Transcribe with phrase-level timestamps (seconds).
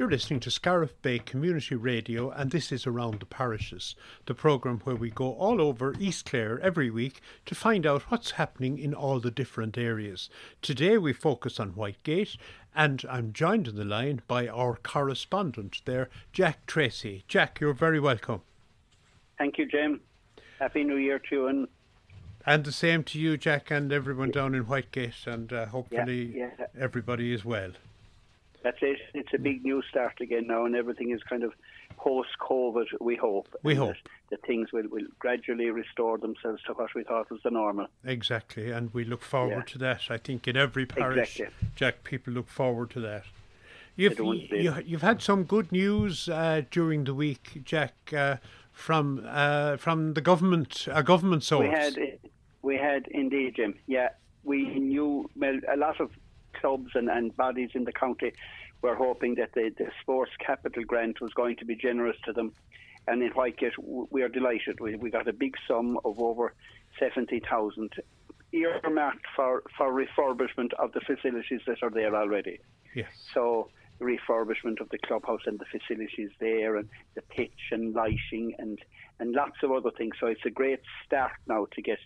[0.00, 4.80] You're listening to Scariff Bay Community Radio, and this is Around the Parishes, the programme
[4.84, 8.94] where we go all over East Clare every week to find out what's happening in
[8.94, 10.30] all the different areas.
[10.62, 12.38] Today we focus on Whitegate,
[12.74, 17.22] and I'm joined in the line by our correspondent there, Jack Tracy.
[17.28, 18.40] Jack, you're very welcome.
[19.36, 20.00] Thank you, Jim.
[20.58, 21.68] Happy New Year to you, and
[22.46, 26.48] and the same to you, Jack, and everyone down in Whitegate, and uh, hopefully yeah,
[26.58, 26.66] yeah.
[26.78, 27.72] everybody is well.
[28.62, 28.98] That's it.
[29.14, 31.52] It's a big new start again now, and everything is kind of
[31.96, 32.86] post-COVID.
[33.00, 33.48] We hope.
[33.62, 37.40] We hope that, that things will, will gradually restore themselves to what we thought was
[37.42, 37.86] the normal.
[38.04, 39.72] Exactly, and we look forward yeah.
[39.72, 40.00] to that.
[40.10, 41.68] I think in every parish, exactly.
[41.74, 43.24] Jack, people look forward to that.
[43.96, 48.36] You've you, you have had some good news uh, during the week, Jack, uh,
[48.72, 51.68] from uh, from the government, a government source.
[51.68, 52.18] We had
[52.62, 53.74] we had indeed, Jim.
[53.86, 54.10] Yeah,
[54.44, 56.10] we knew well, a lot of
[56.60, 58.32] clubs and, and bodies in the county
[58.82, 62.52] were hoping that the, the sports capital grant was going to be generous to them.
[63.06, 64.80] And in Whitegate, we are delighted.
[64.80, 66.54] We, we got a big sum of over
[66.98, 67.92] 70,000
[68.52, 72.58] earmarked for, for refurbishment of the facilities that are there already.
[72.94, 73.08] Yes.
[73.32, 78.78] So refurbishment of the clubhouse and the facilities there and the pitch and lighting and,
[79.18, 80.14] and lots of other things.
[80.18, 81.98] So it's a great start now to get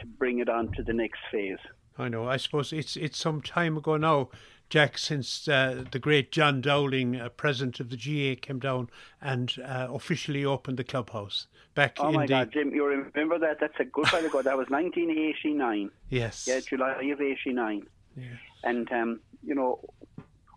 [0.00, 1.58] to bring it on to the next phase.
[1.96, 2.28] I know.
[2.28, 4.30] I suppose it's it's some time ago now,
[4.68, 9.54] Jack, since uh, the great John Dowling, uh, president of the GAA, came down and
[9.64, 12.30] uh, officially opened the clubhouse back oh in my the.
[12.30, 13.60] God, Jim, you remember that?
[13.60, 14.42] That's a good while ago.
[14.42, 15.90] That was 1989.
[16.08, 16.46] Yes.
[16.48, 17.86] Yeah, July of 89.
[18.16, 18.26] Yes.
[18.62, 19.80] And, um, you know,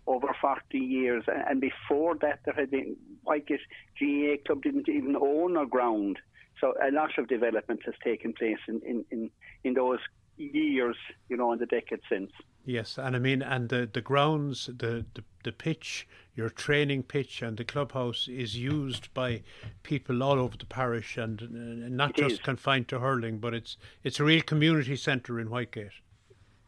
[0.06, 1.24] over 40 years.
[1.28, 3.60] And before that, there had been, Whitegate
[4.00, 6.18] GAA Club didn't even own a ground.
[6.60, 9.30] So a lot of development has taken place in, in, in,
[9.64, 10.00] in those
[10.38, 10.96] years,
[11.28, 12.30] you know, in the decade since.
[12.64, 17.40] Yes, and I mean, and the, the grounds, the, the, the pitch, your training pitch,
[17.40, 19.42] and the clubhouse is used by
[19.82, 22.40] people all over the parish, and, and not It just is.
[22.40, 25.92] confined to hurling, but it's it's a real community centre in Whitegate.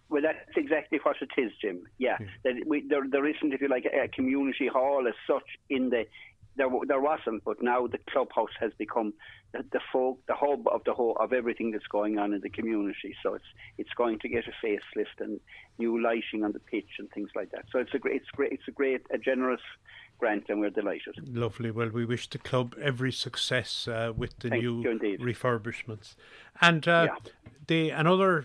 [0.08, 1.82] Well, that's exactly what it is, Jim.
[1.98, 5.90] Yeah, that we, there, there isn't, if you like, a community hall as such in
[5.90, 6.06] the.
[6.60, 9.08] There, there wasn't, but now the clubhouse has become
[9.52, 12.50] the, the folk, the hub of the whole of everything that's going on in the
[12.58, 13.12] community.
[13.22, 13.50] So it's
[13.80, 15.40] it's going to get a facelift and
[15.78, 17.64] new lighting on the pitch and things like that.
[17.72, 19.64] So it's a great, it's great, it's a great, a generous
[20.18, 21.14] grant, and we're delighted.
[21.46, 21.70] Lovely.
[21.70, 24.84] Well, we wish the club every success uh, with the Thank new
[25.18, 26.08] refurbishments.
[26.60, 27.30] And uh, Yeah.
[27.66, 28.44] the another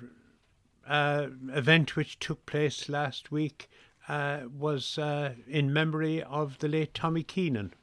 [0.87, 3.67] uh, event which took place last week
[4.07, 7.73] uh, was uh, in memory of the late Tommy Keenan.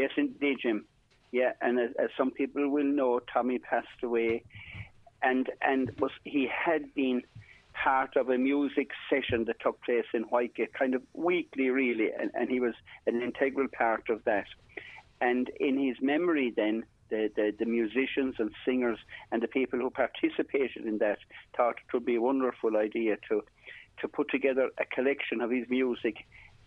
[0.00, 0.86] Yes, indeed, Jim.
[1.30, 4.42] Yeah, and as, as some people will know, Tommy passed away,
[5.22, 7.22] and and was he had been
[7.74, 12.30] part of a music session that took place in Whitegate, kind of weekly, really, and,
[12.34, 12.74] and he was
[13.06, 14.46] an integral part of that.
[15.20, 19.00] And in his memory, then the, the the musicians and singers
[19.30, 21.18] and the people who participated in that
[21.54, 23.42] thought it would be a wonderful idea to
[24.00, 26.16] to put together a collection of his music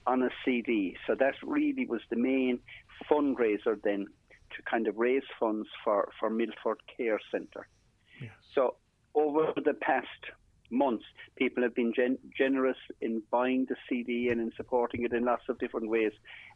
[0.07, 0.97] on a CD.
[1.07, 2.59] So that really was the main
[3.09, 4.07] fundraiser then
[4.55, 7.67] to kind of raise funds for, for Milford Care Centre.
[8.53, 8.75] So
[9.15, 10.07] over the past
[10.69, 11.05] months,
[11.35, 15.43] people have been gen- generous in buying the CD and in supporting it in lots
[15.49, 16.11] of different ways.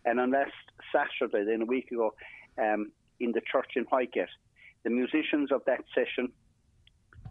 [0.06, 0.52] And on last
[0.92, 2.14] Saturday, then a week ago,
[2.58, 4.28] um, in the church in Whitegate,
[4.84, 6.32] the musicians of that session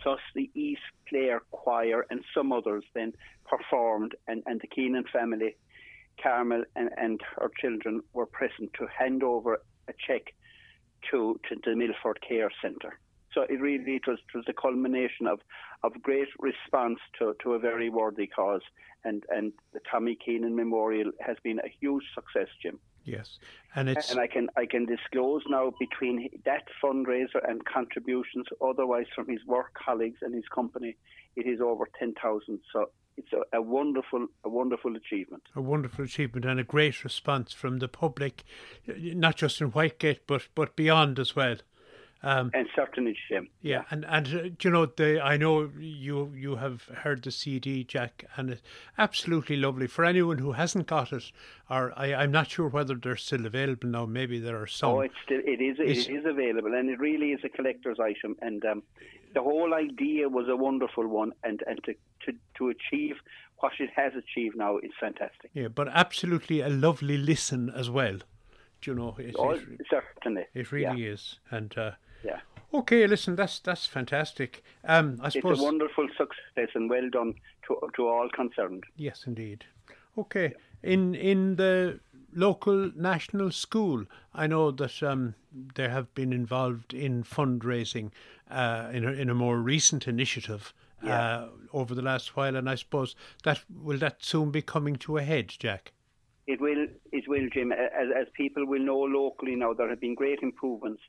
[0.02, 3.12] plus the East Clare Choir and some others then
[3.44, 5.56] performed, and, and the Keenan family,
[6.22, 10.34] Carmel and, and her children were present to hand over a cheque
[11.10, 12.98] to, to the Milford Care Centre.
[13.32, 15.40] So it really it was, it was the culmination of,
[15.82, 18.62] of great response to, to a very worthy cause,
[19.04, 22.78] and, and the Tommy Keenan Memorial has been a huge success, Jim.
[23.04, 23.38] Yes,
[23.76, 29.06] and it's And I can I can disclose now between that fundraiser and contributions otherwise
[29.14, 30.96] from his work colleagues and his company,
[31.36, 32.58] it is over ten thousand.
[32.72, 35.42] So it's a, a wonderful a wonderful achievement.
[35.54, 38.42] a wonderful achievement and a great response from the public,
[38.86, 41.56] not just in Whitegate but but beyond as well.
[42.22, 43.48] Um, And certainly, Jim.
[43.60, 47.84] Yeah, and and uh, you know the I know you you have heard the CD,
[47.84, 48.62] Jack, and it's
[48.98, 49.86] absolutely lovely.
[49.86, 51.30] For anyone who hasn't got it,
[51.70, 54.06] or I, I'm not sure whether they're still available now.
[54.06, 54.90] Maybe there are some.
[54.92, 57.98] Oh, it's still it is It's- it is available, and it really is a collector's
[58.00, 58.34] item.
[58.40, 58.82] And um,
[59.34, 63.16] the whole idea was a wonderful one, and and to to to achieve
[63.58, 65.50] what it has achieved now is fantastic.
[65.54, 68.18] yeah, but absolutely a lovely listen as well.
[68.82, 69.16] Do you know?
[69.18, 70.44] It, Oh, it, certainly.
[70.54, 71.76] it really is, and.
[71.76, 71.92] Uh,
[72.24, 72.40] Yeah.
[72.72, 74.62] Okay, listen, that's that's fantastic.
[74.84, 77.34] Um, I It's a wonderful success and well done
[77.66, 78.84] to to all concerned.
[78.96, 79.64] Yes, indeed.
[80.18, 80.52] Okay.
[80.82, 82.00] In in the
[82.32, 84.04] local national school.
[84.34, 85.34] I know that um,
[85.74, 88.10] they have been involved in fundraising
[88.50, 91.20] uh, in, a, in a more recent initiative yeah.
[91.20, 93.14] uh, over the last while, and I suppose
[93.44, 95.92] that will that soon be coming to a head, Jack.
[96.46, 97.72] It will, it will, Jim.
[97.72, 101.02] As, as people will know locally now, there have been great improvements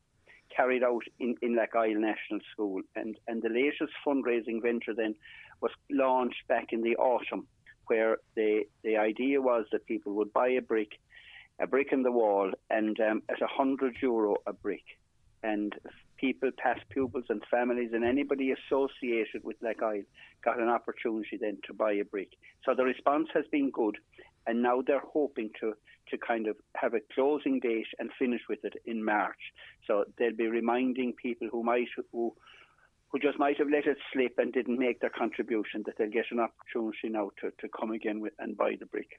[0.55, 5.13] carried out in, in Lakyle National School, and, and the latest fundraising venture then
[5.61, 7.47] was launched back in the autumn,
[7.87, 10.99] where the the idea was that people would buy a brick,
[11.59, 14.83] a brick in the wall, and um, at a hundred euro a brick,
[15.43, 15.75] and
[16.17, 20.05] people, past pupils and families, and anybody associated with Lakyle
[20.43, 22.29] got an opportunity then to buy a brick.
[22.65, 23.97] So the response has been good,
[24.45, 25.73] and now they're hoping to
[26.09, 29.51] to kind of have a closing date and finish with it in March.
[29.85, 32.33] So they'll be reminding people who might who
[33.09, 36.25] who just might have let it slip and didn't make their contribution that they'll get
[36.31, 39.17] an opportunity now to, to come again with, and buy the brick.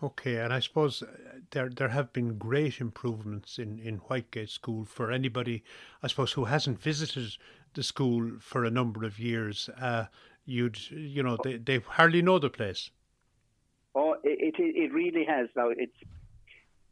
[0.00, 1.06] Okay, and I suppose uh,
[1.50, 5.64] there there have been great improvements in, in Whitegate School for anybody,
[6.02, 7.36] I suppose, who hasn't visited
[7.74, 9.68] the school for a number of years.
[9.80, 10.06] Uh,
[10.44, 12.90] you'd you know they, they hardly know the place.
[13.94, 15.48] Oh, it, it, it really has.
[15.56, 15.96] Now, it's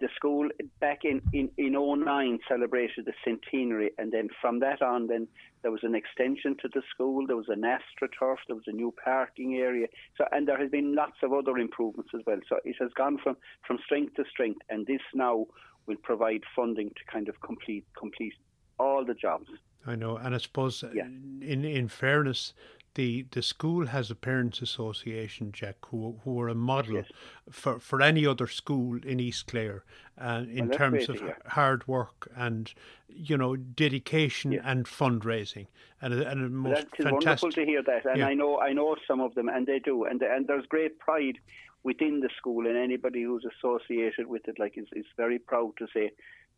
[0.00, 0.48] the school
[0.80, 5.26] back in, in, in 09 celebrated the centenary, and then from that on, then
[5.62, 8.92] there was an extension to the school, there was an astroturf, there was a new
[9.02, 12.38] parking area, so and there has been lots of other improvements as well.
[12.48, 15.46] So it has gone from, from strength to strength, and this now
[15.86, 18.34] will provide funding to kind of complete complete
[18.78, 19.48] all the jobs.
[19.86, 21.04] I know, and I suppose yeah.
[21.06, 22.54] in in fairness,
[22.96, 27.12] the the school has a parents association, Jack, who who are a model yes.
[27.50, 29.84] for for any other school in East Clare,
[30.18, 32.72] uh, in well, terms of hard work and
[33.08, 34.62] you know dedication yes.
[34.64, 35.66] and fundraising,
[36.00, 37.12] and and a most well, fantastic.
[37.12, 38.26] wonderful to hear that, and yeah.
[38.26, 41.38] I know I know some of them, and they do, and and there's great pride
[41.84, 45.86] within the school, and anybody who's associated with it, like is is very proud to
[45.92, 46.12] say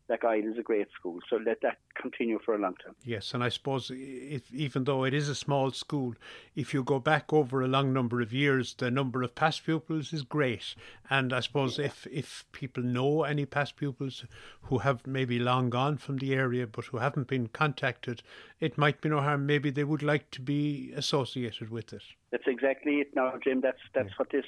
[0.09, 1.19] Lakyle is a great school.
[1.29, 2.95] So let that continue for a long time.
[3.03, 6.15] Yes, and I suppose if even though it is a small school,
[6.55, 10.13] if you go back over a long number of years, the number of past pupils
[10.13, 10.75] is great.
[11.09, 11.85] And I suppose yeah.
[11.85, 14.25] if if people know any past pupils
[14.63, 18.23] who have maybe long gone from the area but who haven't been contacted,
[18.59, 19.45] it might be no harm.
[19.45, 22.03] Maybe they would like to be associated with it.
[22.31, 23.15] That's exactly it.
[23.15, 24.15] Now, Jim, that's that's yeah.
[24.17, 24.45] what this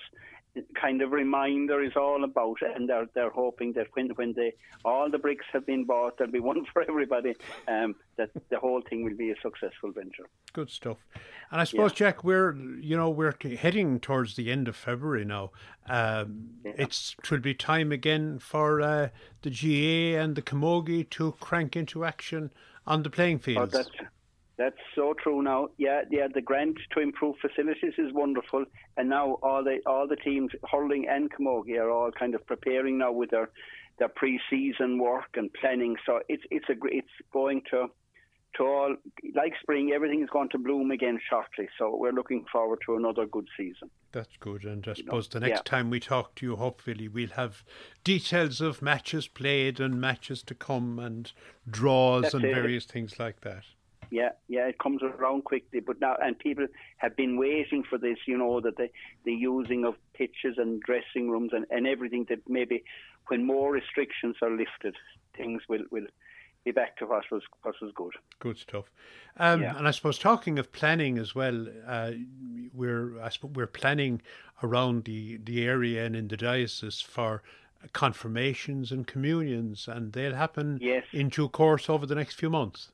[0.76, 4.54] kind of reminder is all about, and they're they're hoping that when when they
[4.84, 7.36] all the bricks have been bought, there'll be one for everybody.
[7.68, 10.28] Um, that the whole thing will be a successful venture.
[10.54, 10.98] Good stuff.
[11.52, 11.96] And I suppose, yeah.
[11.96, 15.52] Jack, we're you know we're heading towards the end of February now.
[15.88, 16.74] Um, yeah.
[16.78, 19.10] It's it will be time again for uh,
[19.42, 22.52] the GAA and the Camogie to crank into action
[22.86, 23.76] on the playing fields.
[23.76, 24.06] Oh,
[24.62, 25.70] that's so true now.
[25.78, 26.28] Yeah, yeah.
[26.32, 28.66] The grant to improve facilities is wonderful,
[28.96, 33.00] and now all the all the teams, hurling and camogie, are all kind of preparing
[33.00, 33.50] now with their
[33.98, 35.96] their pre-season work and planning.
[36.06, 37.88] So it's it's a it's going to
[38.58, 38.96] to all
[39.34, 39.94] like spring.
[39.96, 41.68] Everything is going to bloom again shortly.
[41.80, 43.90] So we're looking forward to another good season.
[44.12, 44.64] That's good.
[44.64, 45.72] And I suppose the next yeah.
[45.72, 47.64] time we talk to you, hopefully we'll have
[48.04, 51.32] details of matches played and matches to come and
[51.68, 52.54] draws That's and it.
[52.54, 53.64] various things like that
[54.12, 55.80] yeah, yeah, it comes around quickly.
[55.80, 56.68] But now, and people
[56.98, 58.90] have been waiting for this, you know, that the,
[59.24, 62.84] the using of pitches and dressing rooms and, and everything that maybe
[63.28, 64.96] when more restrictions are lifted,
[65.36, 66.08] things will, will
[66.66, 68.14] be back to what was what was good.
[68.40, 68.92] Good stuff.
[69.38, 69.78] Um, yeah.
[69.78, 72.12] And I suppose talking of planning as well, uh,
[72.74, 74.22] we're I suppose we're planning
[74.62, 77.42] around the, the area and in the diocese for
[77.94, 81.04] confirmations and communions, and they'll happen yes.
[81.12, 82.92] in due course over the next few months.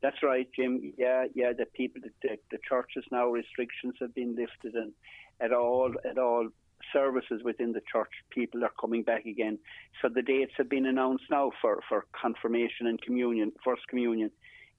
[0.00, 0.92] That's right, Jim.
[0.96, 1.52] Yeah, yeah.
[1.52, 4.92] The people, the, the churches now restrictions have been lifted, and
[5.40, 6.48] at all at all
[6.92, 9.58] services within the church, people are coming back again.
[10.00, 14.30] So the dates have been announced now for for confirmation and communion, first communion.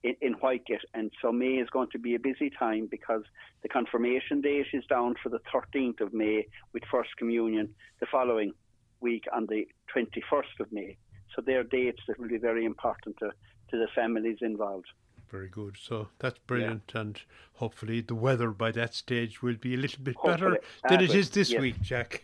[0.01, 3.23] In, in Whitegate, and so May is going to be a busy time because
[3.63, 8.53] the confirmation date is down for the 13th of May, with First Communion the following
[9.01, 10.95] week on the 21st of May.
[11.35, 13.31] So they are dates that will be very important to,
[13.71, 14.87] to the families involved.
[15.29, 15.77] Very good.
[15.79, 17.01] So that's brilliant, yeah.
[17.01, 17.21] and
[17.53, 20.57] hopefully the weather by that stage will be a little bit hopefully.
[20.57, 21.61] better than it is this yes.
[21.61, 22.23] week, Jack.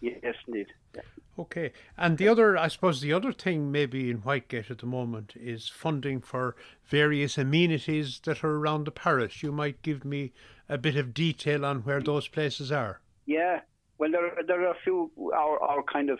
[0.00, 0.66] Yes, indeed.
[0.94, 1.02] Yeah.
[1.38, 5.32] Okay, and the other, I suppose, the other thing maybe in Whitegate at the moment
[5.36, 9.42] is funding for various amenities that are around the parish.
[9.42, 10.32] You might give me
[10.68, 13.00] a bit of detail on where those places are.
[13.24, 13.60] Yeah,
[13.98, 16.18] well, there are, there are a few our our kind of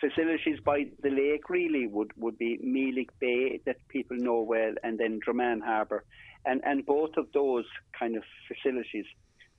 [0.00, 4.98] facilities by the lake really would, would be Meelick Bay that people know well and
[4.98, 6.04] then Dromaan Harbour.
[6.44, 7.64] And, and both of those
[7.98, 9.06] kind of facilities,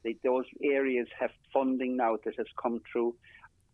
[0.03, 3.15] they, those areas have funding now that has come through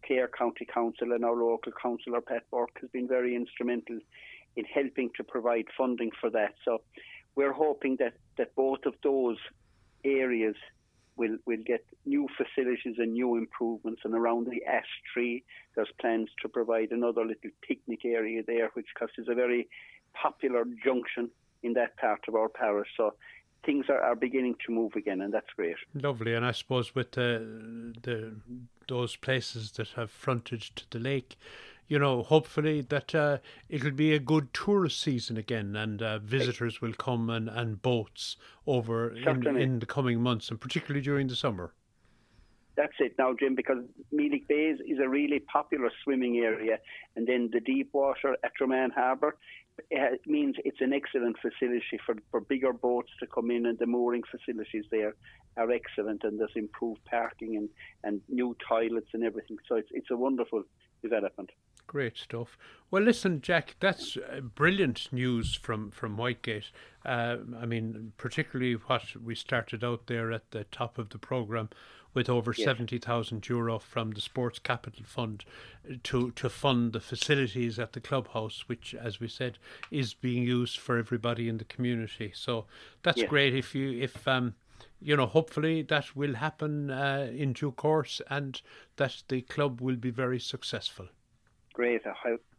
[0.06, 4.00] Clare County Council and our local councillor Pat Burke has been very instrumental
[4.56, 6.56] in helping to provide funding for that.
[6.66, 6.82] So
[7.36, 9.38] we're hoping that, that both of those
[10.04, 10.56] areas
[11.16, 14.02] will we'll get new facilities and new improvements.
[14.04, 15.44] And around the ash tree,
[15.76, 19.68] there's plans to provide another little picnic area there, which is a very
[20.14, 21.30] popular junction
[21.62, 22.90] in that part of our parish.
[22.98, 23.14] So
[23.66, 25.76] things are, are beginning to move again, and that's great.
[25.94, 28.36] Lovely, and I suppose with the the
[28.88, 31.36] those places that have frontage to the lake,
[31.88, 33.38] you know, hopefully that uh,
[33.70, 38.38] it'll be a good tourist season again, and uh, visitors will come and, and boats
[38.66, 41.74] over in, in the coming months, and particularly during the summer.
[42.76, 43.78] That's it now, Jim, because
[44.12, 46.80] Meelick Bay is a really popular swimming area,
[47.16, 49.38] and then the deep water at Dromaan Harbour
[49.90, 53.86] it means it's an excellent facility for, for bigger boats to come in, and the
[53.86, 55.16] mooring facilities there
[55.58, 57.70] are excellent, and there's improved parking and,
[58.04, 59.58] and new toilets and everything.
[59.68, 60.64] So it's it's a wonderful
[61.02, 61.50] development.
[61.88, 62.58] Great stuff.
[62.90, 66.72] Well, listen, Jack, that's uh, brilliant news from from Whitegate.
[67.06, 71.70] Uh, I mean, particularly what we started out there at the top of the program
[72.14, 72.66] with over yes.
[72.66, 75.44] 70,000 euro from the Sports Capital Fund
[76.04, 79.58] to, to fund the facilities at the clubhouse, which, as we said,
[79.90, 82.32] is being used for everybody in the community.
[82.36, 82.66] So
[83.02, 83.30] that's yes.
[83.30, 84.54] great if you, if, um,
[85.02, 88.62] you know, hopefully that will happen uh, in due course and
[88.98, 91.08] that the club will be very successful.
[91.74, 92.02] Great.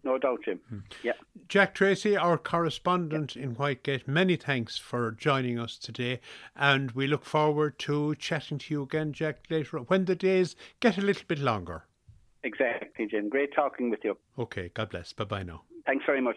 [0.03, 0.61] No doubt, Jim.
[0.69, 0.79] Hmm.
[1.03, 1.13] Yeah.
[1.49, 6.21] Jack Tracy, our correspondent in Whitegate, many thanks for joining us today.
[6.57, 10.99] And we look forward to chatting to you again, Jack, later when the days get
[10.99, 11.85] a little bit longer.
[12.43, 13.29] Exactly, Jim.
[13.29, 14.17] Great talking with you.
[14.39, 14.71] Okay.
[14.75, 15.13] God bless.
[15.13, 15.63] Bye bye now.
[15.87, 16.37] Thanks very much.